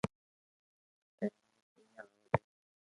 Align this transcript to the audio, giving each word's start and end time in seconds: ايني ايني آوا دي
ايني 1.21 1.31
ايني 1.77 1.99
آوا 1.99 2.09
دي 2.23 2.31